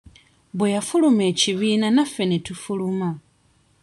Bwe 0.57 0.67
yafuluma 0.75 1.23
ekibiina 1.31 1.87
naffe 1.95 2.23
ne 2.27 2.37
tufuluma. 2.45 3.09